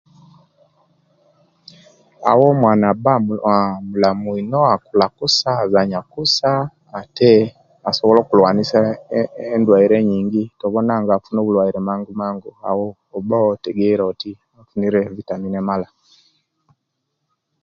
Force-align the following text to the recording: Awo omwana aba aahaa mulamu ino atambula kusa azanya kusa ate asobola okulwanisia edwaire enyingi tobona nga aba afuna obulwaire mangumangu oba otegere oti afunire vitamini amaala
Awo 2.29 2.45
omwana 2.53 2.85
aba 2.93 3.13
aahaa 3.17 3.79
mulamu 3.87 4.29
ino 4.41 4.59
atambula 4.73 5.05
kusa 5.17 5.49
azanya 5.63 5.99
kusa 6.13 6.49
ate 6.99 7.31
asobola 7.89 8.19
okulwanisia 8.21 8.79
edwaire 9.55 9.95
enyingi 10.01 10.43
tobona 10.59 10.93
nga 10.99 11.11
aba 11.13 11.19
afuna 11.21 11.39
obulwaire 11.41 11.79
mangumangu 11.87 12.49
oba 13.17 13.37
otegere 13.51 14.01
oti 14.11 14.31
afunire 14.59 15.01
vitamini 15.17 15.57
amaala 15.61 15.87